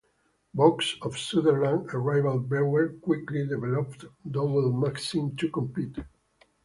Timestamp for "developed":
3.45-4.03